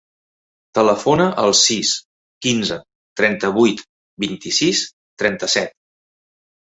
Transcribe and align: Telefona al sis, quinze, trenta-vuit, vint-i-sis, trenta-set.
Telefona 0.77 1.25
al 1.41 1.51
sis, 1.57 1.91
quinze, 2.45 2.77
trenta-vuit, 3.21 3.83
vint-i-sis, 4.25 4.81
trenta-set. 5.23 5.77